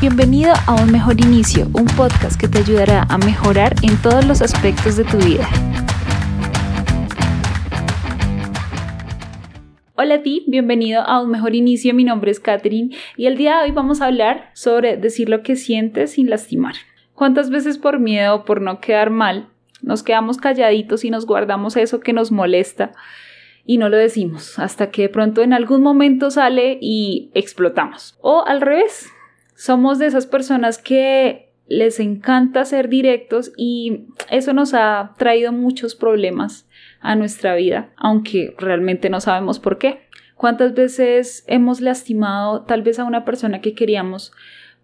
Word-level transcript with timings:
Bienvenido 0.00 0.52
a 0.66 0.74
Un 0.74 0.90
Mejor 0.90 1.18
Inicio, 1.20 1.68
un 1.72 1.86
podcast 1.86 2.38
que 2.38 2.48
te 2.48 2.58
ayudará 2.58 3.06
a 3.08 3.16
mejorar 3.16 3.74
en 3.82 3.96
todos 4.02 4.26
los 4.26 4.42
aspectos 4.42 4.96
de 4.96 5.04
tu 5.04 5.16
vida. 5.18 5.48
Hola 9.94 10.16
a 10.16 10.22
ti, 10.22 10.44
bienvenido 10.48 11.00
a 11.00 11.22
Un 11.22 11.30
Mejor 11.30 11.54
Inicio, 11.54 11.94
mi 11.94 12.04
nombre 12.04 12.32
es 12.32 12.40
Katherine 12.40 12.94
y 13.16 13.26
el 13.26 13.36
día 13.36 13.58
de 13.58 13.64
hoy 13.64 13.70
vamos 13.70 14.02
a 14.02 14.06
hablar 14.06 14.50
sobre 14.52 14.96
decir 14.96 15.28
lo 15.28 15.42
que 15.42 15.56
sientes 15.56 16.12
sin 16.12 16.28
lastimar. 16.28 16.74
¿Cuántas 17.14 17.48
veces 17.48 17.78
por 17.78 18.00
miedo 18.00 18.34
o 18.34 18.44
por 18.44 18.60
no 18.60 18.80
quedar 18.80 19.10
mal 19.10 19.48
nos 19.80 20.02
quedamos 20.02 20.38
calladitos 20.38 21.04
y 21.04 21.10
nos 21.10 21.24
guardamos 21.24 21.76
eso 21.76 22.00
que 22.00 22.12
nos 22.12 22.32
molesta 22.32 22.92
y 23.64 23.78
no 23.78 23.88
lo 23.88 23.96
decimos 23.96 24.58
hasta 24.58 24.90
que 24.90 25.02
de 25.02 25.08
pronto 25.08 25.42
en 25.42 25.52
algún 25.52 25.82
momento 25.82 26.30
sale 26.30 26.78
y 26.80 27.30
explotamos? 27.32 28.18
O 28.20 28.44
al 28.46 28.60
revés, 28.60 29.10
somos 29.54 29.98
de 29.98 30.06
esas 30.06 30.26
personas 30.26 30.78
que 30.78 31.52
les 31.66 31.98
encanta 32.00 32.64
ser 32.64 32.88
directos 32.88 33.52
y 33.56 34.06
eso 34.30 34.52
nos 34.52 34.74
ha 34.74 35.14
traído 35.16 35.52
muchos 35.52 35.94
problemas 35.94 36.68
a 37.00 37.16
nuestra 37.16 37.54
vida, 37.54 37.92
aunque 37.96 38.54
realmente 38.58 39.08
no 39.10 39.20
sabemos 39.20 39.58
por 39.58 39.78
qué. 39.78 40.00
¿Cuántas 40.36 40.74
veces 40.74 41.44
hemos 41.46 41.80
lastimado 41.80 42.62
tal 42.62 42.82
vez 42.82 42.98
a 42.98 43.04
una 43.04 43.24
persona 43.24 43.60
que 43.60 43.74
queríamos 43.74 44.32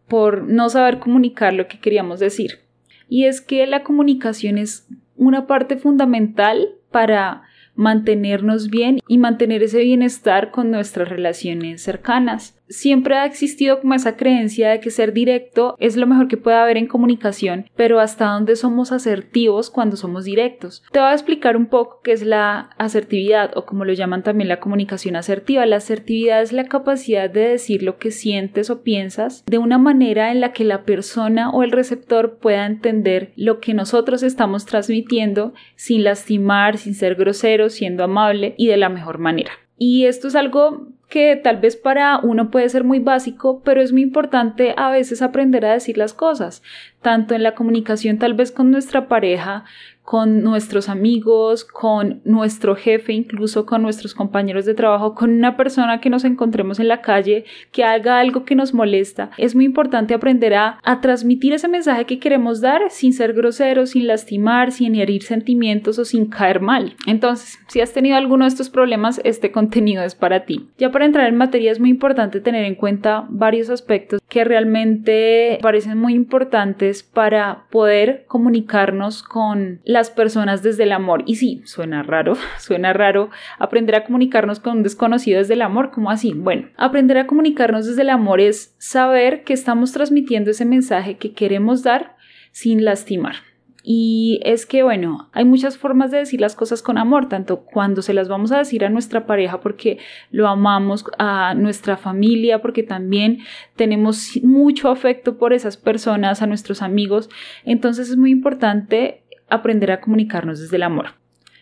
por 0.09 0.45
no 0.45 0.69
saber 0.69 0.99
comunicar 0.99 1.53
lo 1.53 1.67
que 1.69 1.81
queríamos 1.81 2.21
decir? 2.21 2.61
Y 3.09 3.25
es 3.25 3.41
que 3.41 3.67
la 3.67 3.83
comunicación 3.83 4.57
es 4.57 4.89
una 5.17 5.47
parte 5.47 5.77
fundamental 5.77 6.69
para 6.91 7.43
mantenernos 7.75 8.69
bien 8.71 9.01
y 9.09 9.19
mantener 9.19 9.63
ese 9.63 9.81
bienestar 9.81 10.51
con 10.51 10.71
nuestras 10.71 11.09
relaciones 11.09 11.83
cercanas 11.83 12.60
siempre 12.71 13.17
ha 13.17 13.27
existido 13.27 13.81
como 13.81 13.95
esa 13.95 14.17
creencia 14.17 14.71
de 14.71 14.81
que 14.81 14.91
ser 14.91 15.13
directo 15.13 15.77
es 15.79 15.97
lo 15.97 16.07
mejor 16.07 16.29
que 16.29 16.37
puede 16.37 16.57
haber 16.57 16.77
en 16.77 16.87
comunicación, 16.87 17.69
pero 17.77 18.01
hasta 18.01 18.27
dónde 18.27 18.57
somos 18.57 18.93
asertivos 18.93 19.71
cuando 19.71 19.97
somos 19.97 20.25
directos. 20.25 20.83
Te 20.93 21.01
voy 21.01 21.09
a 21.09 21.13
explicar 21.13 21.57
un 21.57 21.67
poco 21.67 22.01
qué 22.03 22.13
es 22.13 22.23
la 22.23 22.71
asertividad 22.79 23.57
o 23.57 23.67
como 23.67 23.85
lo 23.85 23.93
llaman 23.93 24.23
también 24.23 24.49
la 24.49 24.61
comunicación 24.61 25.17
asertiva. 25.17 25.67
La 25.67 25.77
asertividad 25.77 26.41
es 26.43 26.53
la 26.53 26.65
capacidad 26.65 27.29
de 27.29 27.49
decir 27.49 27.83
lo 27.83 27.99
que 27.99 28.13
sientes 28.13 28.71
o 28.71 28.83
piensas 28.83 29.45
de 29.47 29.59
una 29.59 29.79
manera 29.79 30.31
en 30.31 30.41
la 30.41 30.53
que 30.53 30.65
la 30.65 30.85
persona 30.85 31.51
o 31.51 31.63
el 31.63 31.73
receptor 31.73 32.39
pueda 32.39 32.67
entender 32.67 33.33
lo 33.37 33.61
que 33.61 33.75
nosotros 33.75 34.23
estamos 34.23 34.65
transmitiendo 34.65 35.53
sin 35.75 36.05
lastimar, 36.05 36.79
sin 36.79 36.95
ser 36.95 37.17
grosero, 37.17 37.69
siendo 37.69 38.05
amable 38.05 38.55
y 38.57 38.69
de 38.69 38.77
la 38.77 38.89
mejor 38.89 39.19
manera. 39.19 39.51
Y 39.77 40.05
esto 40.05 40.29
es 40.29 40.37
algo 40.37 40.89
que 41.11 41.37
tal 41.37 41.59
vez 41.59 41.77
para 41.77 42.19
uno 42.23 42.51
puede 42.51 42.69
ser 42.71 42.85
muy 42.85 43.01
básico, 43.01 43.61
pero 43.63 43.83
es 43.83 43.93
muy 43.93 44.03
importante 44.03 44.75
a 44.77 44.91
veces 44.91 45.21
aprender 45.21 45.67
a 45.67 45.73
decir 45.73 45.99
las 45.99 46.15
cosas, 46.15 46.63
tanto 47.03 47.35
en 47.35 47.43
la 47.43 47.55
comunicación 47.55 48.19
tal 48.19 48.35
vez 48.35 48.53
con 48.53 48.71
nuestra 48.71 49.09
pareja, 49.09 49.65
con 50.11 50.43
nuestros 50.43 50.89
amigos, 50.89 51.65
con 51.65 52.21
nuestro 52.25 52.75
jefe, 52.75 53.13
incluso 53.13 53.65
con 53.65 53.83
nuestros 53.83 54.13
compañeros 54.13 54.65
de 54.65 54.75
trabajo, 54.75 55.15
con 55.15 55.31
una 55.31 55.57
persona 55.57 56.01
que 56.01 56.11
nos 56.11 56.25
encontremos 56.25 56.81
en 56.81 56.89
la 56.89 57.01
calle, 57.01 57.45
que 57.71 57.85
haga 57.85 58.19
algo 58.19 58.45
que 58.45 58.57
nos 58.57 58.75
molesta. 58.75 59.31
Es 59.39 59.55
muy 59.55 59.65
importante 59.65 60.13
aprender 60.13 60.55
a, 60.55 60.81
transmitir 61.01 61.53
ese 61.53 61.69
mensaje 61.69 62.07
que 62.07 62.19
queremos 62.19 62.61
dar 62.61 62.83
sin 62.91 63.13
ser 63.13 63.33
groseros, 63.33 63.91
sin 63.91 64.09
lastimar, 64.09 64.73
sin 64.73 64.97
herir 64.97 65.23
sentimientos 65.23 65.99
o 66.01 66.05
sin 66.05 66.27
caer 66.27 66.61
mal. 66.61 66.97
Entonces, 67.07 67.61
si 67.69 67.81
has 67.81 67.93
tenido 67.93 68.17
alguno 68.17 68.45
de 68.45 68.49
estos 68.49 68.69
problemas, 68.69 69.21
este 69.23 69.53
contenido 69.53 70.03
es 70.03 70.17
para 70.17 70.45
ti. 70.45 70.69
Ya 70.77 70.91
para 70.91 71.07
entrar 71.07 71.29
en 71.29 71.37
materia 71.37 71.71
es 71.71 71.79
muy 71.79 71.91
importante 71.91 72.41
tener 72.41 72.65
en 72.65 72.75
cuenta 72.75 73.27
varios 73.29 73.71
aspectos 73.71 74.21
que 74.29 74.45
realmente 74.45 75.59
parecen 75.63 75.99
muy 75.99 76.15
importantes 76.15 76.90
para 77.03 77.67
poder 77.71 78.25
comunicarnos 78.27 79.23
con 79.23 79.81
la 79.85 80.01
las 80.01 80.09
personas 80.09 80.63
desde 80.63 80.85
el 80.85 80.93
amor. 80.93 81.25
Y 81.27 81.35
sí, 81.35 81.61
suena 81.67 82.03
raro, 82.03 82.35
suena 82.59 82.95
raro 82.95 83.29
aprender 83.59 83.95
a 83.97 84.05
comunicarnos 84.05 84.59
con 84.59 84.79
un 84.79 84.83
desconocido 84.83 85.41
desde 85.41 85.53
el 85.53 85.63
amor. 85.63 85.91
¿Cómo 85.91 86.11
así? 86.11 86.33
Bueno, 86.33 86.69
aprender 86.79 87.19
a 87.19 87.27
comunicarnos 87.27 87.87
desde 87.87 88.01
el 88.01 88.09
amor 88.09 88.41
es 88.41 88.75
saber 88.79 89.45
que 89.45 89.53
estamos 89.53 89.93
transmitiendo 89.93 90.51
ese 90.51 90.65
mensaje 90.65 91.19
que 91.19 91.35
queremos 91.35 91.83
dar 91.83 92.17
sin 92.51 92.83
lastimar. 92.83 93.50
Y 93.83 94.41
es 94.45 94.67
que, 94.67 94.83
bueno, 94.83 95.31
hay 95.33 95.45
muchas 95.45 95.79
formas 95.79 96.11
de 96.11 96.19
decir 96.19 96.41
las 96.41 96.55
cosas 96.55 96.83
con 96.83 96.99
amor, 96.99 97.29
tanto 97.29 97.61
cuando 97.61 98.03
se 98.03 98.13
las 98.13 98.29
vamos 98.29 98.53
a 98.53 98.59
decir 98.59 98.85
a 98.85 98.91
nuestra 98.91 99.27
pareja 99.27 99.61
porque 99.61 99.99
lo 100.31 100.49
amamos, 100.49 101.05
a 101.19 101.55
nuestra 101.55 101.97
familia 101.97 102.61
porque 102.61 102.83
también 102.83 103.39
tenemos 103.77 104.39
mucho 104.43 104.91
afecto 104.91 105.39
por 105.39 105.53
esas 105.53 105.77
personas, 105.77 106.43
a 106.43 106.47
nuestros 106.47 106.83
amigos. 106.83 107.31
Entonces 107.65 108.11
es 108.11 108.17
muy 108.17 108.31
importante 108.31 109.23
aprender 109.49 109.93
a 109.93 110.01
comunicarnos 110.01 110.61
desde 110.61 110.77
el 110.77 110.83
amor. 110.83 111.15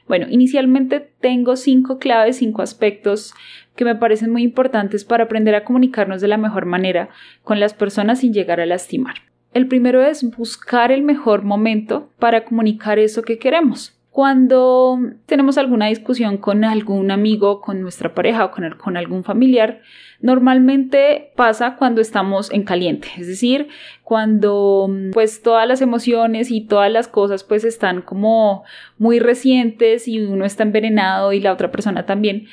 Bueno, 0.09 0.27
inicialmente 0.31 1.01
tengo 1.21 1.55
cinco 1.57 1.99
claves, 1.99 2.39
cinco 2.39 2.63
aspectos 2.63 3.35
que 3.77 3.85
me 3.85 3.95
parecen 3.95 4.31
muy 4.31 4.43
importantes 4.43 5.05
para 5.05 5.25
aprender 5.25 5.55
a 5.55 5.65
comunicarnos 5.65 6.21
de 6.21 6.29
la 6.29 6.39
mejor 6.39 6.65
manera 6.65 7.11
con 7.45 7.61
las 7.61 7.75
personas 7.75 8.21
sin 8.21 8.33
llegar 8.33 8.59
a 8.61 8.67
lastimar. 8.67 9.17
El 9.53 9.67
primero 9.67 10.03
es 10.03 10.23
buscar 10.37 10.93
el 10.93 11.03
mejor 11.03 11.43
momento 11.43 12.11
para 12.19 12.45
comunicar 12.45 12.99
eso 12.99 13.23
que 13.23 13.39
queremos. 13.39 13.95
Cuando 14.11 14.99
tenemos 15.27 15.59
alguna 15.59 15.87
discusión 15.87 16.39
con 16.39 16.65
algún 16.65 17.13
amigo, 17.13 17.61
con 17.61 17.81
nuestra 17.81 18.15
pareja 18.15 18.47
o 18.47 18.51
con, 18.51 18.97
algún 18.97 19.23
familiar, 19.23 19.81
normalmente 20.21 21.31
pasa 21.37 21.77
cuando 21.77 22.01
estamos 22.01 22.51
en 22.51 22.65
caliente, 22.65 23.09
es 23.17 23.29
decir, 23.29 23.69
cuando 24.03 24.91
pues 25.13 25.41
todas 25.41 25.69
las 25.69 25.83
emociones 25.83 26.51
y 26.51 26.63
todas 26.63 26.91
las 26.91 27.07
cosas 27.07 27.45
pues 27.45 27.63
están 27.63 28.03
como 28.03 28.65
muy 28.99 29.21
recientes 29.21 30.09
y 30.09 30.19
uno 30.19 30.45
está 30.45 30.65
envenenado 30.65 31.33
y 31.33 31.41
la 31.41 31.53
otra 31.53 31.71
persona 31.71 32.05
también. 32.05 32.49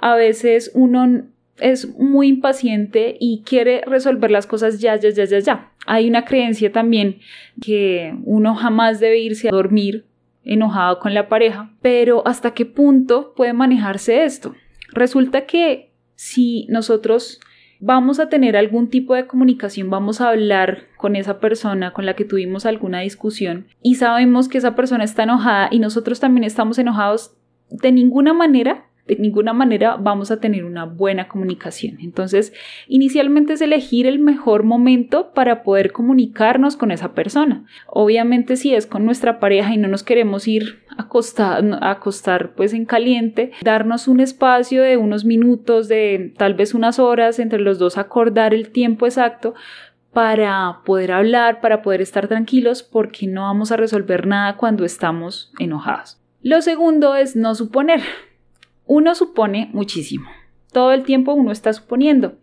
A 0.00 0.14
veces 0.14 0.70
uno 0.72 1.24
es 1.60 1.96
muy 1.98 2.28
impaciente 2.28 3.16
y 3.18 3.42
quiere 3.44 3.82
resolver 3.86 4.30
las 4.30 4.46
cosas 4.46 4.80
ya, 4.80 4.96
ya, 4.96 5.10
ya, 5.10 5.24
ya, 5.24 5.38
ya. 5.38 5.72
Hay 5.86 6.08
una 6.08 6.24
creencia 6.24 6.72
también 6.72 7.18
que 7.60 8.14
uno 8.24 8.54
jamás 8.54 9.00
debe 9.00 9.18
irse 9.18 9.48
a 9.48 9.52
dormir 9.52 10.06
enojado 10.44 10.98
con 10.98 11.14
la 11.14 11.28
pareja, 11.28 11.70
pero 11.82 12.26
¿hasta 12.26 12.54
qué 12.54 12.66
punto 12.66 13.34
puede 13.36 13.52
manejarse 13.52 14.24
esto? 14.24 14.54
Resulta 14.92 15.46
que 15.46 15.92
si 16.14 16.66
nosotros 16.68 17.40
vamos 17.80 18.20
a 18.20 18.28
tener 18.28 18.56
algún 18.56 18.88
tipo 18.88 19.14
de 19.14 19.26
comunicación, 19.26 19.90
vamos 19.90 20.20
a 20.20 20.28
hablar 20.28 20.84
con 20.96 21.16
esa 21.16 21.40
persona 21.40 21.92
con 21.92 22.04
la 22.06 22.14
que 22.14 22.24
tuvimos 22.24 22.66
alguna 22.66 23.00
discusión 23.00 23.66
y 23.82 23.94
sabemos 23.94 24.48
que 24.48 24.58
esa 24.58 24.74
persona 24.74 25.04
está 25.04 25.22
enojada 25.22 25.68
y 25.70 25.78
nosotros 25.78 26.20
también 26.20 26.44
estamos 26.44 26.78
enojados, 26.78 27.34
de 27.70 27.92
ninguna 27.92 28.34
manera 28.34 28.89
de 29.10 29.20
ninguna 29.20 29.52
manera 29.52 29.96
vamos 29.96 30.30
a 30.30 30.38
tener 30.38 30.64
una 30.64 30.84
buena 30.84 31.26
comunicación. 31.26 31.98
Entonces, 32.00 32.52
inicialmente 32.86 33.54
es 33.54 33.60
elegir 33.60 34.06
el 34.06 34.20
mejor 34.20 34.62
momento 34.62 35.32
para 35.32 35.64
poder 35.64 35.90
comunicarnos 35.90 36.76
con 36.76 36.92
esa 36.92 37.12
persona. 37.12 37.66
Obviamente, 37.88 38.56
si 38.56 38.72
es 38.72 38.86
con 38.86 39.04
nuestra 39.04 39.40
pareja 39.40 39.74
y 39.74 39.78
no 39.78 39.88
nos 39.88 40.04
queremos 40.04 40.46
ir 40.46 40.84
a 40.96 41.02
acostar, 41.02 41.64
acostar 41.82 42.54
pues 42.54 42.72
en 42.72 42.84
caliente, 42.84 43.50
darnos 43.62 44.06
un 44.06 44.20
espacio 44.20 44.82
de 44.82 44.96
unos 44.96 45.24
minutos, 45.24 45.88
de 45.88 46.32
tal 46.36 46.54
vez 46.54 46.72
unas 46.72 47.00
horas 47.00 47.40
entre 47.40 47.60
los 47.60 47.80
dos, 47.80 47.98
acordar 47.98 48.54
el 48.54 48.70
tiempo 48.70 49.06
exacto 49.06 49.54
para 50.12 50.82
poder 50.84 51.10
hablar, 51.10 51.60
para 51.60 51.82
poder 51.82 52.00
estar 52.00 52.28
tranquilos, 52.28 52.84
porque 52.84 53.26
no 53.26 53.42
vamos 53.42 53.72
a 53.72 53.76
resolver 53.76 54.28
nada 54.28 54.56
cuando 54.56 54.84
estamos 54.84 55.52
enojados. 55.58 56.20
Lo 56.42 56.62
segundo 56.62 57.16
es 57.16 57.34
no 57.34 57.56
suponer. 57.56 58.00
Uno 58.92 59.14
supone 59.14 59.70
muchísimo. 59.72 60.28
Todo 60.72 60.90
el 60.90 61.04
tiempo 61.04 61.32
uno 61.32 61.52
está 61.52 61.72
suponiendo. 61.72 62.34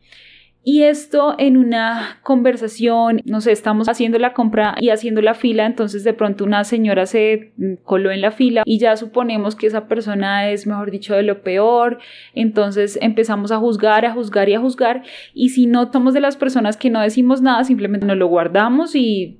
Y 0.64 0.84
esto 0.84 1.36
en 1.38 1.58
una 1.58 2.20
conversación, 2.24 3.22
no 3.26 3.42
sé, 3.42 3.52
estamos 3.52 3.90
haciendo 3.90 4.18
la 4.18 4.34
compra 4.34 4.74
y 4.80 4.90
haciendo 4.90 5.22
la 5.22 5.34
fila, 5.34 5.66
entonces 5.66 6.06
de 6.06 6.14
pronto 6.14 6.46
una 6.46 6.64
señora 6.64 7.06
se 7.06 7.52
coló 7.84 8.12
en 8.12 8.22
la 8.22 8.32
fila 8.32 8.64
y 8.66 8.80
ya 8.80 8.96
suponemos 8.96 9.58
que 9.58 9.68
esa 9.68 9.90
persona 9.90 10.50
es, 10.50 10.68
mejor 10.68 10.90
dicho, 10.90 11.16
de 11.16 11.24
lo 11.24 11.42
peor, 11.42 12.00
entonces 12.34 12.98
empezamos 13.02 13.52
a 13.52 13.58
juzgar, 13.58 14.06
a 14.06 14.14
juzgar 14.14 14.48
y 14.48 14.54
a 14.54 14.62
juzgar 14.62 15.04
y 15.34 15.50
si 15.50 15.66
no 15.66 15.92
somos 15.92 16.14
de 16.14 16.22
las 16.22 16.38
personas 16.38 16.78
que 16.78 16.90
no 16.90 17.02
decimos 17.02 17.42
nada, 17.42 17.66
simplemente 17.66 18.06
nos 18.06 18.16
lo 18.18 18.28
guardamos 18.28 18.96
y 18.96 19.38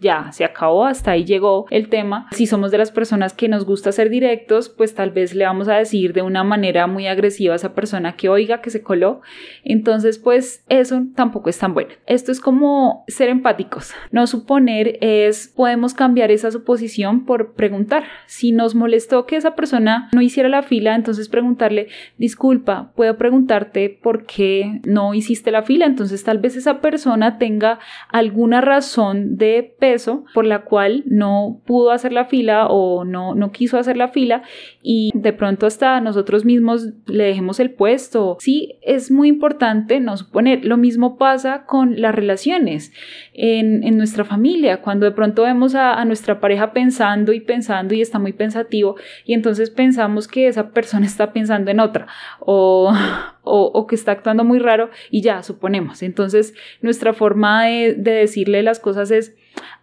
ya 0.00 0.32
se 0.32 0.44
acabó, 0.44 0.84
hasta 0.84 1.12
ahí 1.12 1.24
llegó 1.24 1.66
el 1.70 1.88
tema. 1.88 2.28
Si 2.32 2.46
somos 2.46 2.70
de 2.70 2.78
las 2.78 2.90
personas 2.90 3.32
que 3.32 3.48
nos 3.48 3.64
gusta 3.64 3.92
ser 3.92 4.10
directos, 4.10 4.68
pues 4.68 4.94
tal 4.94 5.10
vez 5.10 5.34
le 5.34 5.44
vamos 5.44 5.68
a 5.68 5.74
decir 5.74 6.12
de 6.12 6.22
una 6.22 6.44
manera 6.44 6.86
muy 6.86 7.06
agresiva 7.06 7.54
a 7.54 7.56
esa 7.56 7.74
persona 7.74 8.16
que 8.16 8.28
oiga 8.28 8.60
que 8.60 8.70
se 8.70 8.82
coló. 8.82 9.20
Entonces, 9.64 10.18
pues 10.18 10.64
eso 10.68 11.04
tampoco 11.14 11.50
es 11.50 11.58
tan 11.58 11.74
bueno. 11.74 11.90
Esto 12.06 12.32
es 12.32 12.40
como 12.40 13.04
ser 13.08 13.28
empáticos. 13.28 13.92
No 14.10 14.26
suponer 14.26 14.98
es, 15.00 15.48
podemos 15.48 15.94
cambiar 15.94 16.30
esa 16.30 16.50
suposición 16.50 17.24
por 17.24 17.54
preguntar. 17.54 18.04
Si 18.26 18.52
nos 18.52 18.74
molestó 18.74 19.26
que 19.26 19.36
esa 19.36 19.54
persona 19.54 20.08
no 20.12 20.22
hiciera 20.22 20.48
la 20.48 20.62
fila, 20.62 20.94
entonces 20.94 21.28
preguntarle, 21.28 21.88
disculpa, 22.18 22.92
puedo 22.94 23.16
preguntarte 23.16 23.88
por 23.90 24.26
qué 24.26 24.80
no 24.84 25.14
hiciste 25.14 25.50
la 25.50 25.62
fila. 25.62 25.86
Entonces 25.86 26.24
tal 26.24 26.38
vez 26.38 26.56
esa 26.56 26.80
persona 26.80 27.38
tenga 27.38 27.78
alguna 28.10 28.60
razón 28.60 29.36
de 29.36 29.74
peso 29.86 30.24
por 30.34 30.44
la 30.44 30.62
cual 30.62 31.04
no 31.06 31.60
pudo 31.64 31.92
hacer 31.92 32.12
la 32.12 32.24
fila 32.24 32.66
o 32.68 33.04
no, 33.04 33.34
no 33.34 33.52
quiso 33.52 33.78
hacer 33.78 33.96
la 33.96 34.08
fila 34.08 34.42
y 34.82 35.12
de 35.14 35.32
pronto 35.32 35.66
hasta 35.66 36.00
nosotros 36.00 36.44
mismos 36.44 36.88
le 37.06 37.24
dejemos 37.24 37.60
el 37.60 37.70
puesto. 37.70 38.36
Sí, 38.40 38.78
es 38.82 39.10
muy 39.10 39.28
importante 39.28 40.00
no 40.00 40.16
suponer. 40.16 40.64
Lo 40.64 40.76
mismo 40.76 41.18
pasa 41.18 41.66
con 41.66 42.00
las 42.00 42.14
relaciones 42.14 42.92
en, 43.32 43.84
en 43.84 43.96
nuestra 43.96 44.24
familia, 44.24 44.82
cuando 44.82 45.06
de 45.06 45.12
pronto 45.12 45.42
vemos 45.42 45.74
a, 45.74 45.94
a 45.94 46.04
nuestra 46.04 46.40
pareja 46.40 46.72
pensando 46.72 47.32
y 47.32 47.40
pensando 47.40 47.94
y 47.94 48.00
está 48.00 48.18
muy 48.18 48.32
pensativo 48.32 48.96
y 49.24 49.34
entonces 49.34 49.70
pensamos 49.70 50.26
que 50.26 50.48
esa 50.48 50.70
persona 50.70 51.06
está 51.06 51.32
pensando 51.32 51.70
en 51.70 51.80
otra 51.80 52.06
o, 52.40 52.92
o, 53.42 53.86
que 53.86 53.94
está 53.94 54.12
actuando 54.12 54.44
muy 54.44 54.58
raro 54.58 54.90
y 55.10 55.22
ya 55.22 55.42
suponemos. 55.42 56.02
Entonces 56.02 56.54
nuestra 56.80 57.12
forma 57.12 57.66
de, 57.66 57.94
de 57.94 58.12
decirle 58.12 58.62
las 58.62 58.80
cosas 58.80 59.10
es, 59.10 59.36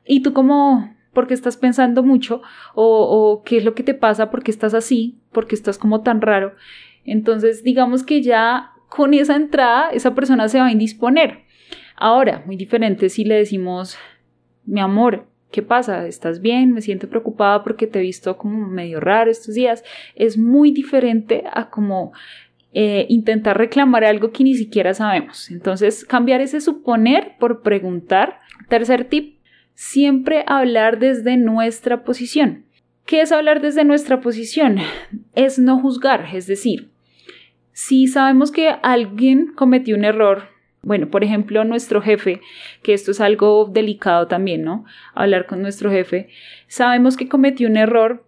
¿y 0.05 0.21
tú 0.21 0.33
cómo, 0.33 0.93
porque 1.13 1.33
estás 1.33 1.57
pensando 1.57 2.03
mucho 2.03 2.41
o, 2.75 2.85
o, 2.85 3.43
qué 3.43 3.57
es 3.57 3.65
lo 3.65 3.75
que 3.75 3.83
te 3.83 3.93
pasa, 3.93 4.29
porque 4.29 4.51
estás 4.51 4.73
así, 4.73 5.19
porque 5.31 5.55
estás 5.55 5.77
como 5.77 6.01
tan 6.01 6.21
raro. 6.21 6.53
Entonces, 7.05 7.63
digamos 7.63 8.03
que 8.03 8.21
ya 8.21 8.71
con 8.89 9.13
esa 9.13 9.35
entrada, 9.35 9.89
esa 9.89 10.13
persona 10.15 10.47
se 10.47 10.59
va 10.59 10.67
a 10.67 10.71
indisponer. 10.71 11.41
Ahora, 11.95 12.43
muy 12.45 12.55
diferente 12.55 13.09
si 13.09 13.25
le 13.25 13.35
decimos, 13.35 13.97
mi 14.65 14.79
amor, 14.79 15.27
¿qué 15.51 15.61
pasa? 15.61 16.07
¿Estás 16.07 16.41
bien? 16.41 16.73
Me 16.73 16.81
siento 16.81 17.07
preocupada 17.09 17.63
porque 17.63 17.87
te 17.87 17.99
he 17.99 18.01
visto 18.01 18.37
como 18.37 18.67
medio 18.67 18.99
raro 18.99 19.31
estos 19.31 19.55
días. 19.55 19.83
Es 20.15 20.37
muy 20.37 20.71
diferente 20.71 21.43
a 21.51 21.69
como 21.69 22.13
eh, 22.73 23.05
intentar 23.09 23.57
reclamar 23.57 24.03
algo 24.03 24.31
que 24.31 24.43
ni 24.43 24.55
siquiera 24.55 24.93
sabemos. 24.93 25.51
Entonces, 25.51 26.05
cambiar 26.05 26.41
ese 26.41 26.59
suponer 26.59 27.33
por 27.39 27.61
preguntar. 27.61 28.39
Tercer 28.67 29.05
tip, 29.05 29.37
siempre 29.75 30.43
hablar 30.47 30.99
desde 30.99 31.37
nuestra 31.37 32.03
posición. 32.03 32.65
¿Qué 33.05 33.21
es 33.21 33.31
hablar 33.31 33.61
desde 33.61 33.83
nuestra 33.83 34.21
posición? 34.21 34.77
Es 35.35 35.59
no 35.59 35.79
juzgar, 35.79 36.29
es 36.33 36.47
decir, 36.47 36.91
si 37.73 38.07
sabemos 38.07 38.51
que 38.51 38.69
alguien 38.81 39.53
cometió 39.55 39.95
un 39.95 40.05
error, 40.05 40.49
bueno, 40.83 41.09
por 41.09 41.23
ejemplo, 41.23 41.63
nuestro 41.65 42.01
jefe, 42.01 42.39
que 42.81 42.93
esto 42.93 43.11
es 43.11 43.19
algo 43.19 43.69
delicado 43.71 44.27
también, 44.27 44.63
¿no? 44.63 44.85
Hablar 45.13 45.47
con 45.47 45.61
nuestro 45.61 45.89
jefe, 45.91 46.29
sabemos 46.67 47.17
que 47.17 47.27
cometió 47.27 47.67
un 47.67 47.77
error 47.77 48.25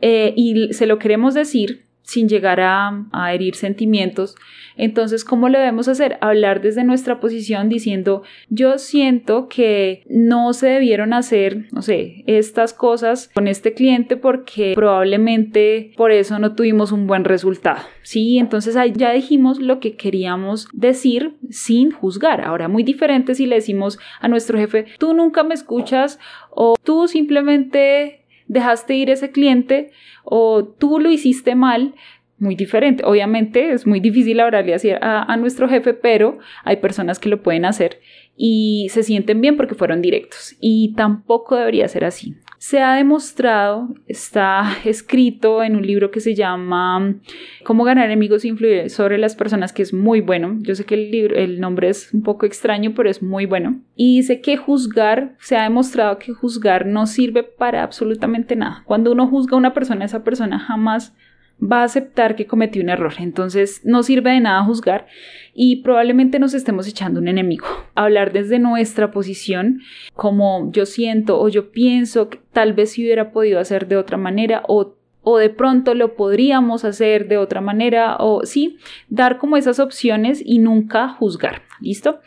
eh, 0.00 0.34
y 0.36 0.72
se 0.72 0.86
lo 0.86 0.98
queremos 0.98 1.34
decir, 1.34 1.86
sin 2.02 2.28
llegar 2.28 2.60
a, 2.60 3.06
herir 3.32 3.54
sentimientos. 3.54 4.34
Entonces, 4.76 5.24
¿cómo 5.24 5.48
lo 5.48 5.58
debemos 5.58 5.88
hacer? 5.88 6.18
Hablar 6.20 6.60
desde 6.60 6.84
nuestra 6.84 7.20
posición 7.20 7.68
diciendo, 7.68 8.22
yo 8.48 8.78
siento 8.78 9.48
que 9.48 10.02
no 10.08 10.52
se 10.52 10.68
debieron 10.68 11.12
hacer, 11.12 11.66
no 11.72 11.82
sé, 11.82 12.24
estas 12.26 12.72
cosas 12.72 13.30
con 13.34 13.48
este 13.48 13.74
cliente 13.74 14.16
porque 14.16 14.72
probablemente 14.74 15.92
por 15.96 16.10
eso 16.10 16.38
no 16.38 16.54
tuvimos 16.54 16.92
un 16.92 17.06
buen 17.06 17.24
resultado. 17.24 17.80
Sí, 18.02 18.38
entonces 18.38 18.76
ahí 18.76 18.92
ya 18.94 19.12
dijimos 19.12 19.60
lo 19.60 19.78
que 19.78 19.96
queríamos 19.96 20.68
decir 20.72 21.36
sin 21.50 21.90
juzgar. 21.92 22.40
Ahora, 22.42 22.68
muy 22.68 22.82
diferente 22.82 23.34
si 23.34 23.46
le 23.46 23.56
decimos 23.56 23.98
a 24.20 24.28
nuestro 24.28 24.58
jefe, 24.58 24.86
tú 24.98 25.14
nunca 25.14 25.42
me 25.42 25.54
escuchas 25.54 26.18
o 26.50 26.74
tú 26.82 27.08
simplemente 27.08 28.21
dejaste 28.46 28.94
ir 28.94 29.10
ese 29.10 29.30
cliente 29.30 29.90
o 30.24 30.64
tú 30.64 30.98
lo 30.98 31.10
hiciste 31.10 31.54
mal, 31.54 31.94
muy 32.42 32.56
diferente. 32.56 33.04
Obviamente 33.06 33.72
es 33.72 33.86
muy 33.86 34.00
difícil 34.00 34.40
hablarle 34.40 34.74
así 34.74 34.90
a, 34.90 35.22
a, 35.22 35.36
nuestro 35.36 35.68
jefe, 35.68 35.94
pero 35.94 36.38
hay 36.64 36.76
personas 36.76 37.18
que 37.18 37.28
lo 37.28 37.42
pueden 37.42 37.64
hacer 37.64 38.00
y 38.36 38.88
se 38.90 39.02
sienten 39.02 39.40
bien 39.40 39.56
porque 39.56 39.74
fueron 39.74 40.00
directos 40.00 40.56
y 40.60 40.94
tampoco 40.94 41.56
debería 41.56 41.86
ser 41.88 42.04
así. 42.04 42.34
Se 42.58 42.80
ha 42.80 42.94
demostrado, 42.94 43.88
está 44.06 44.76
escrito 44.84 45.62
en 45.62 45.76
un 45.76 45.86
libro 45.86 46.10
que 46.10 46.20
se 46.20 46.34
llama 46.34 47.16
Cómo 47.64 47.84
ganar 47.84 48.06
enemigos 48.06 48.44
e 48.44 48.48
influir 48.48 48.90
sobre 48.90 49.18
las 49.18 49.34
personas, 49.34 49.72
que 49.72 49.82
es 49.82 49.92
muy 49.92 50.20
bueno. 50.20 50.56
Yo 50.60 50.74
sé 50.74 50.84
que 50.84 50.94
el, 50.94 51.10
libro, 51.10 51.36
el 51.36 51.60
nombre 51.60 51.88
es 51.88 52.12
un 52.14 52.22
poco 52.22 52.46
extraño, 52.46 52.92
pero 52.94 53.10
es 53.10 53.22
muy 53.22 53.46
bueno. 53.46 53.80
Y 53.96 54.18
dice 54.18 54.40
que 54.40 54.56
juzgar, 54.56 55.34
se 55.40 55.56
ha 55.56 55.64
demostrado 55.64 56.18
que 56.18 56.32
juzgar 56.32 56.86
no 56.86 57.06
sirve 57.06 57.42
para 57.42 57.82
absolutamente 57.82 58.56
nada. 58.56 58.82
Cuando 58.86 59.12
uno 59.12 59.26
juzga 59.26 59.56
a 59.56 59.58
una 59.58 59.74
persona, 59.74 60.04
esa 60.04 60.24
persona 60.24 60.58
jamás 60.58 61.14
va 61.62 61.80
a 61.80 61.84
aceptar 61.84 62.34
que 62.34 62.46
cometió 62.46 62.82
un 62.82 62.88
error. 62.88 63.14
Entonces 63.18 63.80
no 63.84 64.02
sirve 64.02 64.32
de 64.32 64.40
nada 64.40 64.64
juzgar 64.64 65.06
y 65.54 65.82
probablemente 65.82 66.38
nos 66.38 66.54
estemos 66.54 66.88
echando 66.88 67.20
un 67.20 67.28
enemigo. 67.28 67.66
Hablar 67.94 68.32
desde 68.32 68.58
nuestra 68.58 69.10
posición, 69.10 69.80
como 70.14 70.70
yo 70.72 70.86
siento 70.86 71.40
o 71.40 71.48
yo 71.48 71.70
pienso 71.70 72.28
que 72.28 72.40
tal 72.52 72.72
vez 72.72 72.92
si 72.92 73.02
hubiera 73.02 73.30
podido 73.30 73.60
hacer 73.60 73.86
de 73.86 73.96
otra 73.96 74.16
manera 74.16 74.62
o 74.66 74.96
o 75.22 75.38
de 75.38 75.50
pronto 75.50 75.94
lo 75.94 76.16
podríamos 76.16 76.84
hacer 76.84 77.28
de 77.28 77.38
otra 77.38 77.60
manera 77.60 78.16
o 78.18 78.44
sí, 78.44 78.78
dar 79.08 79.38
como 79.38 79.56
esas 79.56 79.78
opciones 79.78 80.42
y 80.44 80.58
nunca 80.58 81.08
juzgar. 81.10 81.62
¿Listo? 81.80 82.20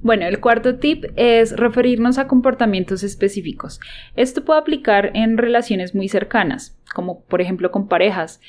Bueno, 0.00 0.26
el 0.26 0.40
cuarto 0.40 0.76
tip 0.76 1.04
es 1.16 1.56
referirnos 1.56 2.18
a 2.18 2.28
comportamientos 2.28 3.02
específicos. 3.02 3.80
Esto 4.16 4.44
puede 4.44 4.60
aplicar 4.60 5.10
en 5.14 5.38
relaciones 5.38 5.94
muy 5.94 6.08
cercanas, 6.08 6.78
como 6.94 7.20
por 7.24 7.40
ejemplo 7.40 7.70
con 7.70 7.88
parejas. 7.88 8.40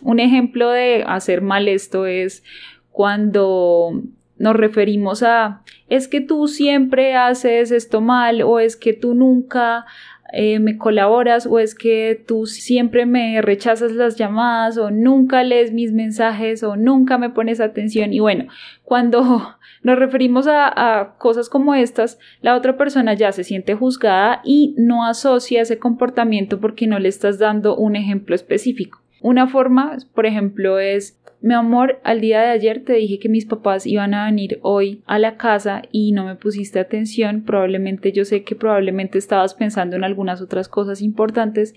Un 0.00 0.20
ejemplo 0.20 0.70
de 0.70 1.04
hacer 1.06 1.42
mal 1.42 1.68
esto 1.68 2.06
es 2.06 2.42
cuando 2.90 4.02
nos 4.38 4.56
referimos 4.56 5.22
a 5.22 5.62
es 5.88 6.08
que 6.08 6.20
tú 6.20 6.48
siempre 6.48 7.14
haces 7.14 7.70
esto 7.70 8.00
mal 8.00 8.42
o 8.42 8.58
es 8.58 8.76
que 8.76 8.92
tú 8.92 9.14
nunca 9.14 9.86
eh, 10.32 10.58
me 10.58 10.76
colaboras 10.76 11.46
o 11.46 11.58
es 11.58 11.74
que 11.74 12.22
tú 12.26 12.46
siempre 12.46 13.06
me 13.06 13.40
rechazas 13.42 13.92
las 13.92 14.16
llamadas 14.16 14.76
o 14.76 14.90
nunca 14.90 15.44
lees 15.44 15.72
mis 15.72 15.92
mensajes 15.92 16.62
o 16.62 16.76
nunca 16.76 17.18
me 17.18 17.30
pones 17.30 17.60
atención 17.60 18.12
y 18.12 18.20
bueno, 18.20 18.46
cuando 18.82 19.56
nos 19.82 19.98
referimos 19.98 20.46
a, 20.46 21.00
a, 21.00 21.16
cosas 21.18 21.48
como 21.48 21.74
estas, 21.74 22.18
la 22.40 22.56
otra 22.56 22.76
persona 22.76 23.14
ya 23.14 23.30
se 23.32 23.44
siente 23.44 23.74
juzgada 23.74 24.40
y 24.44 24.74
no 24.78 25.04
asocia 25.04 25.62
ese 25.62 25.78
comportamiento 25.78 26.60
porque 26.60 26.86
no 26.86 26.98
le 26.98 27.08
estás 27.08 27.38
dando 27.38 27.76
un 27.76 27.94
ejemplo 27.94 28.34
específico. 28.34 29.00
Una 29.20 29.46
forma, 29.46 29.96
por 30.14 30.26
ejemplo, 30.26 30.78
es 30.78 31.18
mi 31.46 31.54
amor, 31.54 32.00
al 32.02 32.20
día 32.20 32.40
de 32.40 32.48
ayer 32.48 32.82
te 32.84 32.94
dije 32.94 33.20
que 33.20 33.28
mis 33.28 33.46
papás 33.46 33.86
iban 33.86 34.14
a 34.14 34.24
venir 34.24 34.58
hoy 34.62 35.04
a 35.06 35.20
la 35.20 35.36
casa 35.36 35.82
y 35.92 36.10
no 36.10 36.24
me 36.24 36.34
pusiste 36.34 36.80
atención. 36.80 37.42
Probablemente 37.42 38.10
yo 38.10 38.24
sé 38.24 38.42
que 38.42 38.56
probablemente 38.56 39.16
estabas 39.16 39.54
pensando 39.54 39.94
en 39.94 40.02
algunas 40.02 40.42
otras 40.42 40.68
cosas 40.68 41.02
importantes, 41.02 41.72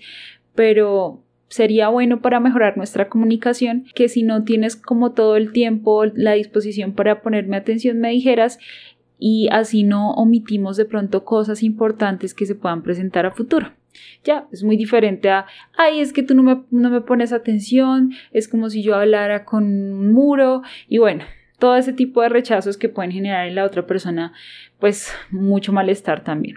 pero 0.56 1.22
sería 1.46 1.88
bueno 1.88 2.20
para 2.20 2.40
mejorar 2.40 2.76
nuestra 2.76 3.08
comunicación 3.08 3.84
que 3.94 4.08
si 4.08 4.24
no 4.24 4.42
tienes 4.42 4.74
como 4.74 5.12
todo 5.12 5.36
el 5.36 5.52
tiempo 5.52 6.04
la 6.04 6.32
disposición 6.32 6.92
para 6.92 7.22
ponerme 7.22 7.56
atención 7.56 8.00
me 8.00 8.10
dijeras 8.10 8.58
y 9.20 9.50
así 9.52 9.84
no 9.84 10.14
omitimos 10.14 10.78
de 10.78 10.84
pronto 10.84 11.24
cosas 11.24 11.62
importantes 11.62 12.34
que 12.34 12.46
se 12.46 12.56
puedan 12.56 12.82
presentar 12.82 13.24
a 13.24 13.30
futuro. 13.30 13.70
Ya, 14.24 14.46
es 14.52 14.62
muy 14.62 14.76
diferente 14.76 15.30
a, 15.30 15.46
ay, 15.76 16.00
es 16.00 16.12
que 16.12 16.22
tú 16.22 16.34
no 16.34 16.42
me, 16.42 16.62
no 16.70 16.90
me 16.90 17.00
pones 17.00 17.32
atención, 17.32 18.12
es 18.32 18.48
como 18.48 18.70
si 18.70 18.82
yo 18.82 18.94
hablara 18.94 19.44
con 19.44 19.64
un 19.64 20.12
muro 20.12 20.62
y 20.88 20.98
bueno, 20.98 21.24
todo 21.58 21.76
ese 21.76 21.92
tipo 21.92 22.22
de 22.22 22.28
rechazos 22.28 22.76
que 22.76 22.88
pueden 22.88 23.12
generar 23.12 23.46
en 23.46 23.54
la 23.54 23.64
otra 23.64 23.86
persona, 23.86 24.32
pues 24.78 25.12
mucho 25.30 25.72
malestar 25.72 26.24
también. 26.24 26.56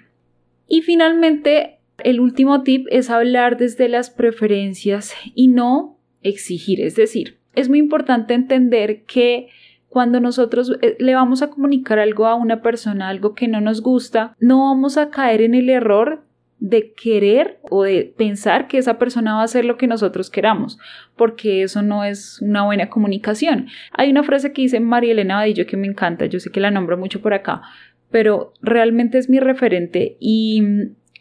Y 0.67 0.81
finalmente, 0.81 1.79
el 2.03 2.19
último 2.19 2.63
tip 2.63 2.87
es 2.89 3.09
hablar 3.09 3.57
desde 3.57 3.89
las 3.89 4.09
preferencias 4.09 5.13
y 5.35 5.49
no 5.49 5.99
exigir, 6.21 6.81
es 6.81 6.95
decir, 6.95 7.37
es 7.55 7.69
muy 7.69 7.79
importante 7.79 8.33
entender 8.33 9.03
que 9.03 9.49
cuando 9.89 10.19
nosotros 10.19 10.75
eh, 10.81 10.95
le 10.99 11.13
vamos 11.13 11.43
a 11.43 11.51
comunicar 11.51 11.99
algo 11.99 12.25
a 12.25 12.33
una 12.33 12.61
persona, 12.61 13.09
algo 13.09 13.35
que 13.35 13.47
no 13.47 13.61
nos 13.61 13.81
gusta, 13.81 14.35
no 14.39 14.63
vamos 14.63 14.97
a 14.97 15.11
caer 15.11 15.41
en 15.41 15.53
el 15.53 15.69
error 15.69 16.23
de 16.63 16.93
querer 16.93 17.59
o 17.69 17.83
de 17.83 18.13
pensar 18.15 18.69
que 18.69 18.77
esa 18.77 18.97
persona 18.97 19.35
va 19.35 19.41
a 19.41 19.43
hacer 19.43 19.65
lo 19.65 19.75
que 19.75 19.85
nosotros 19.85 20.29
queramos, 20.29 20.79
porque 21.17 21.61
eso 21.61 21.81
no 21.81 22.05
es 22.05 22.41
una 22.41 22.63
buena 22.63 22.89
comunicación. 22.89 23.67
Hay 23.91 24.09
una 24.09 24.23
frase 24.23 24.53
que 24.53 24.61
dice 24.61 24.79
María 24.79 25.11
Elena 25.11 25.35
Vadillo 25.35 25.67
que 25.67 25.75
me 25.75 25.87
encanta, 25.87 26.25
yo 26.25 26.39
sé 26.39 26.51
que 26.51 26.61
la 26.61 26.71
nombro 26.71 26.97
mucho 26.97 27.21
por 27.21 27.33
acá, 27.33 27.63
pero 28.11 28.53
realmente 28.61 29.17
es 29.17 29.29
mi 29.29 29.41
referente 29.41 30.15
y 30.21 30.63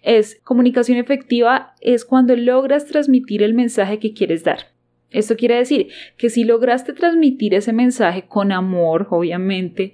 es 0.03 0.41
comunicación 0.45 0.99
efectiva 0.99 1.75
es 1.81 2.05
cuando 2.05 2.37
logras 2.37 2.87
transmitir 2.87 3.43
el 3.43 3.53
mensaje 3.53 3.99
que 3.99 4.13
quieres 4.13 4.45
dar. 4.45 4.69
Esto 5.11 5.35
quiere 5.37 5.57
decir 5.57 5.89
que 6.17 6.31
si 6.31 6.45
lograste 6.45 6.93
transmitir 6.93 7.55
ese 7.55 7.73
mensaje 7.73 8.27
con 8.29 8.53
amor, 8.53 9.09
obviamente, 9.11 9.93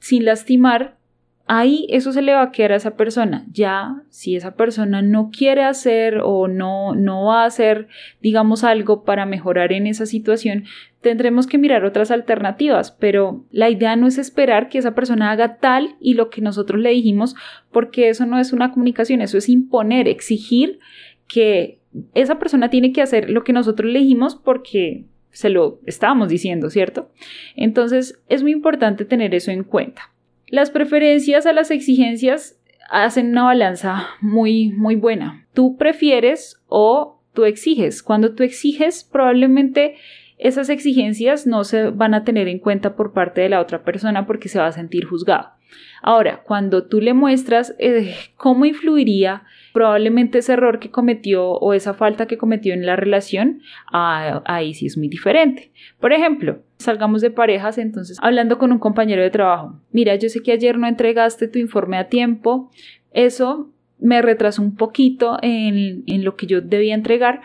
sin 0.00 0.26
lastimar, 0.26 0.98
ahí 1.46 1.86
eso 1.90 2.12
se 2.12 2.22
le 2.22 2.34
va 2.34 2.42
a 2.42 2.50
quedar 2.50 2.72
a 2.72 2.76
esa 2.76 2.96
persona. 2.96 3.46
Ya, 3.52 4.02
si 4.10 4.36
esa 4.36 4.54
persona 4.54 5.00
no 5.02 5.30
quiere 5.30 5.62
hacer 5.62 6.20
o 6.22 6.48
no, 6.48 6.94
no 6.94 7.26
va 7.26 7.42
a 7.42 7.46
hacer, 7.46 7.88
digamos, 8.20 8.64
algo 8.64 9.04
para 9.04 9.26
mejorar 9.26 9.72
en 9.72 9.86
esa 9.86 10.06
situación, 10.06 10.64
tendremos 11.00 11.46
que 11.46 11.58
mirar 11.58 11.84
otras 11.84 12.10
alternativas, 12.10 12.90
pero 12.90 13.44
la 13.50 13.70
idea 13.70 13.94
no 13.96 14.08
es 14.08 14.18
esperar 14.18 14.68
que 14.68 14.78
esa 14.78 14.94
persona 14.94 15.30
haga 15.30 15.58
tal 15.58 15.96
y 16.00 16.14
lo 16.14 16.30
que 16.30 16.40
nosotros 16.40 16.80
le 16.80 16.90
dijimos, 16.90 17.36
porque 17.70 18.08
eso 18.08 18.26
no 18.26 18.38
es 18.38 18.52
una 18.52 18.72
comunicación, 18.72 19.20
eso 19.20 19.38
es 19.38 19.48
imponer, 19.48 20.08
exigir 20.08 20.80
que 21.28 21.78
esa 22.14 22.38
persona 22.38 22.70
tiene 22.70 22.92
que 22.92 23.02
hacer 23.02 23.30
lo 23.30 23.44
que 23.44 23.52
nosotros 23.52 23.90
le 23.90 24.00
dijimos 24.00 24.34
porque 24.34 25.04
se 25.30 25.48
lo 25.48 25.80
estábamos 25.86 26.28
diciendo, 26.28 26.70
¿cierto? 26.70 27.10
Entonces 27.54 28.20
es 28.28 28.42
muy 28.42 28.52
importante 28.52 29.04
tener 29.04 29.34
eso 29.34 29.50
en 29.50 29.64
cuenta. 29.64 30.10
Las 30.48 30.70
preferencias 30.70 31.44
a 31.46 31.52
las 31.52 31.70
exigencias 31.70 32.60
hacen 32.88 33.30
una 33.30 33.44
balanza 33.44 34.06
muy, 34.20 34.70
muy 34.70 34.94
buena. 34.94 35.46
Tú 35.54 35.76
prefieres 35.76 36.62
o 36.68 37.20
tú 37.32 37.44
exiges. 37.44 38.02
Cuando 38.02 38.34
tú 38.34 38.44
exiges, 38.44 39.02
probablemente 39.02 39.96
esas 40.38 40.68
exigencias 40.68 41.46
no 41.46 41.64
se 41.64 41.90
van 41.90 42.14
a 42.14 42.22
tener 42.22 42.46
en 42.46 42.58
cuenta 42.58 42.94
por 42.94 43.12
parte 43.12 43.40
de 43.40 43.48
la 43.48 43.60
otra 43.60 43.82
persona 43.82 44.26
porque 44.26 44.48
se 44.48 44.58
va 44.58 44.66
a 44.66 44.72
sentir 44.72 45.04
juzgado. 45.06 45.55
Ahora, 46.02 46.42
cuando 46.42 46.84
tú 46.84 47.00
le 47.00 47.14
muestras 47.14 47.74
eh, 47.78 48.14
cómo 48.36 48.64
influiría 48.64 49.44
probablemente 49.72 50.38
ese 50.38 50.52
error 50.52 50.78
que 50.78 50.90
cometió 50.90 51.50
o 51.50 51.74
esa 51.74 51.94
falta 51.94 52.26
que 52.26 52.38
cometió 52.38 52.72
en 52.74 52.86
la 52.86 52.96
relación, 52.96 53.60
ah, 53.92 54.42
ahí 54.46 54.74
sí 54.74 54.86
es 54.86 54.96
muy 54.96 55.08
diferente. 55.08 55.72
Por 56.00 56.12
ejemplo, 56.12 56.62
salgamos 56.78 57.22
de 57.22 57.30
parejas, 57.30 57.78
entonces 57.78 58.18
hablando 58.22 58.58
con 58.58 58.72
un 58.72 58.78
compañero 58.78 59.22
de 59.22 59.30
trabajo, 59.30 59.80
mira, 59.92 60.14
yo 60.16 60.28
sé 60.28 60.42
que 60.42 60.52
ayer 60.52 60.78
no 60.78 60.86
entregaste 60.86 61.48
tu 61.48 61.58
informe 61.58 61.98
a 61.98 62.08
tiempo, 62.08 62.70
eso 63.12 63.70
me 63.98 64.20
retrasó 64.22 64.62
un 64.62 64.76
poquito 64.76 65.38
en 65.40 66.24
lo 66.24 66.36
que 66.36 66.46
yo 66.46 66.60
debía 66.60 66.94
entregar, 66.94 67.40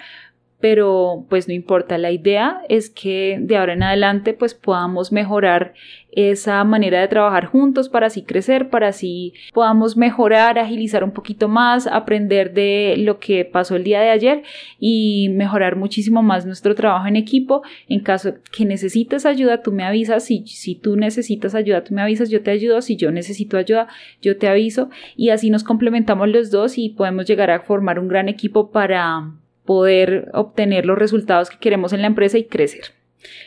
pero 0.62 1.26
pues 1.30 1.48
no 1.48 1.54
importa, 1.54 1.98
la 1.98 2.12
idea 2.12 2.62
es 2.70 2.90
que 2.90 3.38
de 3.42 3.58
ahora 3.58 3.74
en 3.74 3.84
adelante 3.84 4.34
pues 4.34 4.54
podamos 4.54 5.12
mejorar 5.12 5.74
esa 6.12 6.64
manera 6.64 7.00
de 7.00 7.08
trabajar 7.08 7.46
juntos 7.46 7.90
para 7.90 8.08
así 8.08 8.24
crecer, 8.24 8.70
para 8.70 8.90
así 8.90 9.34
podamos 9.54 9.96
mejorar, 9.96 10.60
agilizar 10.60 11.04
un 11.04 11.12
poquito 11.12 11.48
más, 11.48 11.88
aprender 11.88 12.54
de 12.54 12.96
lo 12.98 13.20
que 13.20 13.46
pasó 13.46 13.76
el 13.76 13.84
día 13.84 14.02
de 14.02 14.10
ayer 14.10 14.44
y 14.80 15.30
mejorar 15.30 15.78
muchísimo 15.78 16.22
más 16.22 16.46
nuestro 16.46 16.76
trabajo 16.76 17.08
en 17.08 17.16
equipo. 17.16 17.64
En 17.88 18.02
caso 18.02 18.36
que 18.52 18.66
necesites 18.66 19.26
ayuda, 19.26 19.62
tú 19.62 19.72
me 19.72 19.84
avisas, 19.84 20.26
si, 20.26 20.46
si 20.46 20.76
tú 20.76 20.96
necesitas 20.96 21.56
ayuda, 21.56 21.84
tú 21.84 21.94
me 21.94 22.02
avisas, 22.02 22.30
yo 22.30 22.42
te 22.42 22.52
ayudo, 22.52 22.82
si 22.82 22.98
yo 22.98 23.12
necesito 23.12 23.58
ayuda, 23.58 23.88
yo 24.22 24.38
te 24.38 24.48
aviso. 24.48 24.90
Y 25.16 25.30
así 25.30 25.50
nos 25.50 25.64
complementamos 25.64 26.30
los 26.30 26.52
dos 26.52 26.78
y 26.78 26.90
podemos 26.90 27.26
llegar 27.26 27.50
a 27.52 27.62
formar 27.62 28.00
un 28.00 28.10
gran 28.10 28.28
equipo 28.28 28.70
para 28.72 29.32
poder 29.72 30.30
obtener 30.34 30.86
los 30.86 30.98
resultados 30.98 31.50
que 31.50 31.58
queremos 31.58 31.94
en 31.94 32.02
la 32.02 32.08
empresa 32.08 32.38
y 32.38 32.44
crecer. 32.44 32.94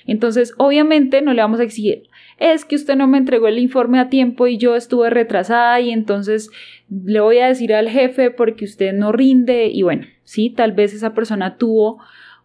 Entonces, 0.07 0.55
obviamente 0.57 1.21
no 1.21 1.35
le 1.35 1.43
vamos 1.43 1.61
a 1.61 1.65
exigir, 1.65 2.05
es 2.39 2.65
que 2.65 2.77
usted 2.77 2.97
no 2.97 3.07
me 3.07 3.19
entregó 3.19 3.47
el 3.47 3.59
informe 3.59 4.01
a 4.01 4.09
tiempo 4.09 4.47
y 4.47 4.57
yo 4.57 4.75
estuve 4.75 5.11
retrasada 5.11 5.79
y 5.83 5.91
entonces 5.91 6.51
le 6.89 7.21
voy 7.21 7.41
a 7.41 7.49
decir 7.49 7.75
al 7.75 7.91
jefe 7.91 8.31
porque 8.31 8.65
usted 8.65 8.95
no 8.95 9.13
rinde 9.13 9.67
y 9.67 9.83
bueno, 9.83 10.07
sí, 10.23 10.49
tal 10.49 10.73
vez 10.73 10.95
esa 10.95 11.13
persona 11.13 11.59
tuvo 11.59 11.99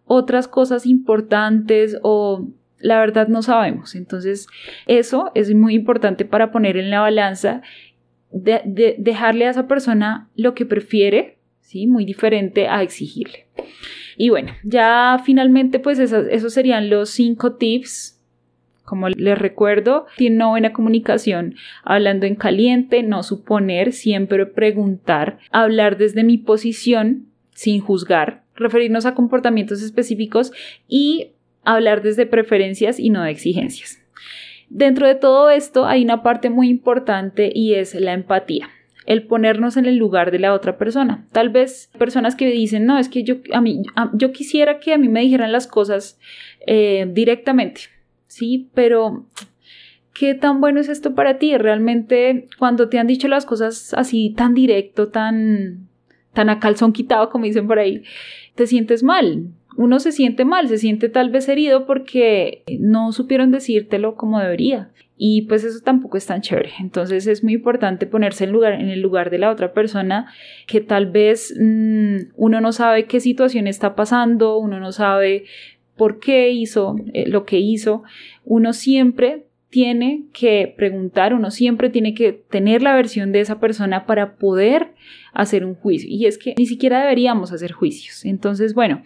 otras 0.03 0.49
cosas 0.49 0.85
importantes 0.85 1.97
o 2.01 2.49
la 2.79 2.99
verdad 2.99 3.29
no 3.29 3.41
sabemos. 3.41 3.95
Entonces, 3.95 4.47
eso 4.87 5.31
es 5.35 5.55
muy 5.55 5.73
importante 5.73 6.25
para 6.25 6.51
poner 6.51 6.75
en 6.75 6.89
la 6.89 6.99
balanza, 6.99 7.61
de, 8.31 8.95
dejarle 8.99 9.47
a 9.47 9.51
esa 9.51 9.69
persona 9.69 10.29
lo 10.35 10.53
que 10.53 10.65
prefiere 10.65 11.38
¿sí? 11.69 11.85
Muy 11.85 12.03
diferente 12.03 12.67
a 12.67 12.81
exigirle. 12.81 13.45
Y 14.17 14.29
bueno, 14.29 14.53
ya 14.63 15.21
finalmente 15.23 15.77
pues 15.79 15.99
esos, 15.99 16.53
serían 16.53 16.89
los 16.89 17.11
cinco 17.11 17.53
tips 17.53 18.15
como 18.83 19.07
les 19.07 19.37
recuerdo, 19.37 20.07
tiene 20.17 20.37
una 20.37 20.47
buena 20.47 20.73
comunicación, 20.73 21.53
hablando 21.83 22.25
en 22.25 22.33
caliente, 22.33 23.03
no 23.03 23.21
suponer, 23.21 23.93
siempre 23.93 24.47
preguntar, 24.47 25.37
hablar 25.51 25.95
desde 25.99 26.23
mi 26.23 26.39
posición 26.39 27.27
sin 27.53 27.81
juzgar, 27.81 28.45
referirnos 28.55 29.05
a 29.05 29.13
comportamientos 29.13 29.83
específicos 29.83 30.51
y 30.87 31.33
hablar 31.63 32.01
desde 32.01 32.25
preferencias 32.25 32.99
y 32.99 33.11
no 33.11 33.21
de 33.21 33.29
exigencias. 33.29 34.01
Dentro 34.69 35.05
de 35.05 35.13
todo 35.13 35.51
esto 35.51 35.85
hay 35.85 36.03
una 36.03 36.23
parte 36.23 36.49
muy 36.49 36.67
importante 36.67 37.51
y 37.53 37.75
es 37.75 37.93
la 37.93 38.13
empatía 38.13 38.69
el 39.09 39.23
ponernos 39.23 39.75
en 39.75 39.87
el 39.87 39.97
lugar 39.97 40.29
de 40.29 40.37
la 40.37 40.53
otra 40.53 40.77
persona. 40.77 41.25
Tal 41.31 41.49
vez 41.49 41.89
personas 41.97 42.35
que 42.35 42.45
dicen, 42.45 42.85
no, 42.85 42.99
es 42.99 43.09
que 43.09 43.23
yo, 43.23 43.37
a 43.51 43.59
mí, 43.59 43.81
yo 44.13 44.31
quisiera 44.31 44.79
que 44.79 44.93
a 44.93 44.99
mí 44.99 45.09
me 45.09 45.21
dijeran 45.21 45.51
las 45.51 45.65
cosas 45.65 46.19
eh, 46.67 47.09
directamente, 47.11 47.81
¿sí? 48.27 48.69
Pero, 48.75 49.25
¿qué 50.13 50.35
tan 50.35 50.61
bueno 50.61 50.79
es 50.79 50.89
esto 50.89 51.15
para 51.15 51.39
ti? 51.39 51.57
Realmente, 51.57 52.47
cuando 52.59 52.87
te 52.87 52.99
han 52.99 53.07
dicho 53.07 53.27
las 53.27 53.47
cosas 53.47 53.95
así 53.95 54.29
tan 54.37 54.53
directo, 54.53 55.07
tan, 55.07 55.87
tan 56.33 56.51
a 56.51 56.59
calzón 56.59 56.93
quitado, 56.93 57.31
como 57.31 57.45
dicen 57.45 57.65
por 57.65 57.79
ahí, 57.79 58.03
te 58.53 58.67
sientes 58.67 59.01
mal. 59.01 59.47
Uno 59.75 59.99
se 59.99 60.11
siente 60.11 60.45
mal, 60.45 60.67
se 60.67 60.77
siente 60.77 61.09
tal 61.09 61.31
vez 61.31 61.49
herido 61.49 61.87
porque 61.87 62.61
no 62.79 63.11
supieron 63.11 63.49
decírtelo 63.49 64.15
como 64.15 64.39
debería 64.39 64.91
y 65.21 65.41
pues 65.43 65.65
eso 65.65 65.81
tampoco 65.83 66.15
es 66.15 66.25
tan 66.25 66.39
chévere. 66.39 66.71
Entonces 66.79 67.27
es 67.27 67.43
muy 67.43 67.53
importante 67.55 68.07
ponerse 68.07 68.45
en, 68.45 68.53
lugar, 68.53 68.73
en 68.73 68.87
el 68.87 69.01
lugar 69.01 69.29
de 69.29 69.37
la 69.37 69.51
otra 69.51 69.73
persona 69.73 70.31
que 70.65 70.79
tal 70.79 71.11
vez 71.11 71.53
mm, 71.59 72.31
uno 72.37 72.61
no 72.61 72.71
sabe 72.71 73.03
qué 73.03 73.19
situación 73.19 73.67
está 73.67 73.95
pasando, 73.95 74.57
uno 74.57 74.79
no 74.79 74.93
sabe 74.93 75.43
por 75.97 76.21
qué 76.21 76.51
hizo 76.51 76.95
eh, 77.13 77.27
lo 77.27 77.43
que 77.43 77.59
hizo. 77.59 78.03
Uno 78.45 78.71
siempre 78.71 79.43
tiene 79.69 80.23
que 80.31 80.73
preguntar, 80.77 81.33
uno 81.33 81.51
siempre 81.51 81.89
tiene 81.89 82.13
que 82.13 82.31
tener 82.31 82.81
la 82.81 82.95
versión 82.95 83.33
de 83.33 83.41
esa 83.41 83.59
persona 83.59 84.05
para 84.05 84.37
poder 84.37 84.93
hacer 85.33 85.65
un 85.65 85.75
juicio. 85.75 86.09
Y 86.09 86.25
es 86.25 86.37
que 86.37 86.55
ni 86.57 86.65
siquiera 86.65 87.01
deberíamos 87.01 87.51
hacer 87.51 87.71
juicios. 87.71 88.25
Entonces, 88.25 88.73
bueno, 88.73 89.03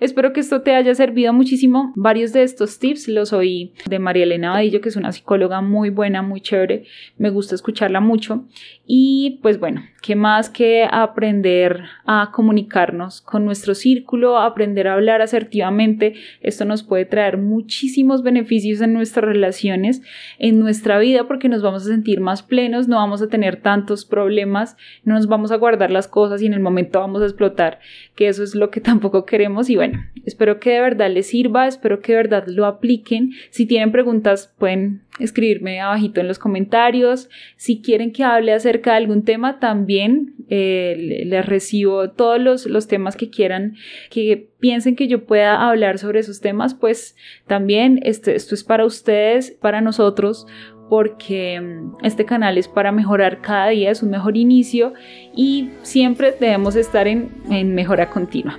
espero 0.00 0.32
que 0.32 0.40
esto 0.40 0.62
te 0.62 0.74
haya 0.74 0.94
servido 0.94 1.32
muchísimo. 1.32 1.92
Varios 1.96 2.32
de 2.32 2.42
estos 2.42 2.78
tips 2.78 3.08
los 3.08 3.32
oí 3.32 3.72
de 3.88 3.98
María 3.98 4.24
Elena 4.24 4.52
Vadillo, 4.52 4.80
que 4.80 4.88
es 4.88 4.96
una 4.96 5.12
psicóloga 5.12 5.60
muy 5.60 5.90
buena, 5.90 6.22
muy 6.22 6.40
chévere. 6.40 6.84
Me 7.18 7.30
gusta 7.30 7.54
escucharla 7.54 8.00
mucho. 8.00 8.46
Y 8.86 9.38
pues 9.42 9.58
bueno, 9.58 9.82
¿qué 10.02 10.14
más 10.14 10.50
que 10.50 10.86
aprender 10.90 11.84
a 12.04 12.30
comunicarnos 12.32 13.20
con 13.20 13.44
nuestro 13.44 13.74
círculo, 13.74 14.38
aprender 14.38 14.88
a 14.88 14.94
hablar 14.94 15.22
asertivamente? 15.22 16.14
Esto 16.40 16.64
nos 16.64 16.82
puede 16.82 17.06
traer 17.06 17.38
muchísimos 17.38 18.22
beneficios 18.22 18.80
en 18.80 18.92
nuestras 18.92 19.24
relaciones, 19.24 20.02
en 20.38 20.58
nuestra 20.58 20.98
vida, 20.98 21.26
porque 21.26 21.48
nos 21.48 21.62
vamos 21.62 21.84
a 21.84 21.88
sentir 21.88 22.20
más 22.20 22.42
plenos, 22.42 22.88
no 22.88 22.96
vamos 22.96 23.22
a 23.22 23.28
tener 23.28 23.62
tantos 23.62 24.04
problemas, 24.04 24.76
no 25.04 25.14
nos 25.14 25.26
vamos 25.26 25.50
a 25.50 25.56
guardar 25.64 25.90
las 25.90 26.08
cosas 26.08 26.42
y 26.42 26.46
en 26.46 26.52
el 26.52 26.60
momento 26.60 27.00
vamos 27.00 27.22
a 27.22 27.26
explotar, 27.26 27.80
que 28.14 28.28
eso 28.28 28.42
es 28.42 28.54
lo 28.54 28.70
que 28.70 28.80
tampoco 28.90 29.24
queremos. 29.24 29.70
Y 29.70 29.76
bueno, 29.76 30.04
espero 30.24 30.60
que 30.60 30.70
de 30.70 30.80
verdad 30.80 31.10
les 31.10 31.26
sirva, 31.26 31.66
espero 31.66 32.00
que 32.00 32.12
de 32.12 32.16
verdad 32.16 32.44
lo 32.46 32.66
apliquen. 32.66 33.32
Si 33.50 33.66
tienen 33.66 33.92
preguntas, 33.92 34.54
pueden 34.58 35.02
escribirme 35.18 35.80
abajito 35.80 36.20
en 36.20 36.28
los 36.28 36.38
comentarios. 36.38 37.28
Si 37.56 37.80
quieren 37.80 38.12
que 38.12 38.24
hable 38.24 38.52
acerca 38.52 38.92
de 38.92 38.96
algún 38.98 39.24
tema, 39.24 39.60
también 39.60 40.34
eh, 40.48 41.22
les 41.26 41.46
recibo 41.46 42.10
todos 42.10 42.40
los, 42.40 42.66
los, 42.66 42.88
temas 42.88 43.16
que 43.16 43.30
quieran, 43.30 43.76
que 44.10 44.48
piensen 44.58 44.96
que 44.96 45.08
yo 45.08 45.24
pueda 45.24 45.68
hablar 45.68 45.98
sobre 45.98 46.20
esos 46.20 46.40
temas, 46.40 46.74
pues 46.74 47.16
también 47.46 48.00
esto, 48.02 48.30
esto 48.30 48.54
es 48.54 48.64
para 48.64 48.84
ustedes, 48.84 49.52
para 49.52 49.80
nosotros, 49.80 50.46
porque 50.88 51.60
mm, 51.60 52.04
este 52.04 52.24
canal 52.24 52.58
es 52.58 52.68
para 52.68 52.92
mejorar 52.92 53.40
cada 53.40 53.68
día, 53.68 53.90
es 53.90 54.02
un 54.02 54.10
mejor 54.10 54.36
inicio 54.36 54.92
y 55.34 55.70
siempre 55.82 56.34
debemos 56.38 56.76
estar 56.76 57.06
en, 57.08 57.30
en 57.50 57.74
mejora 57.74 58.10
continua. 58.10 58.58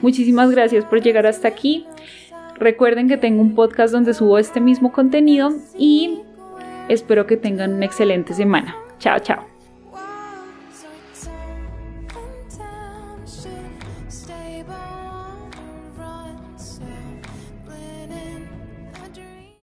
Muchísimas 0.00 0.50
gracias 0.50 0.84
por 0.84 1.00
llegar 1.00 1.26
hasta 1.26 1.48
aquí. 1.48 1.86
Recuerden 2.58 3.08
que 3.08 3.16
tengo 3.16 3.40
un 3.40 3.54
podcast 3.54 3.92
donde 3.92 4.14
subo 4.14 4.38
este 4.38 4.60
mismo 4.60 4.92
contenido 4.92 5.50
y 5.78 6.20
espero 6.88 7.26
que 7.26 7.36
tengan 7.36 7.74
una 7.74 7.86
excelente 7.86 8.34
semana. 8.34 8.76
Chao, 8.98 9.18
chao. 9.20 9.51